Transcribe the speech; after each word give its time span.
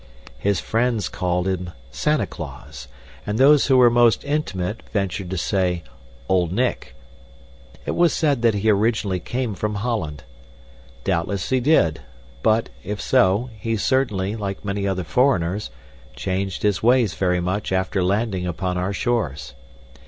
His 0.39 0.59
friends 0.59 1.07
called 1.09 1.45
his 1.45 1.59
Santa 1.91 2.25
Claus, 2.25 2.87
and 3.23 3.37
those 3.37 3.67
who 3.67 3.77
were 3.77 3.91
most 3.91 4.23
intimate 4.25 4.81
ventured 4.89 5.29
to 5.29 5.37
say 5.37 5.83
"Old 6.27 6.51
Nick." 6.51 6.95
It 7.85 7.91
was 7.93 8.11
said 8.11 8.41
that 8.41 8.55
he 8.55 8.71
originally 8.71 9.19
came 9.19 9.53
from 9.53 9.75
Holland. 9.75 10.23
Doubtless 11.03 11.51
he 11.51 11.59
did, 11.59 11.99
but, 12.41 12.69
if 12.83 12.99
so, 12.99 13.51
he 13.59 13.77
certainly, 13.77 14.35
like 14.35 14.65
many 14.65 14.87
other 14.87 15.03
foreigners, 15.03 15.69
changed 16.15 16.63
his 16.63 16.81
ways 16.81 17.13
very 17.13 17.39
much 17.39 17.71
after 17.71 18.03
landing 18.03 18.47
upon 18.47 18.79
our 18.79 18.93
shores. 18.93 19.53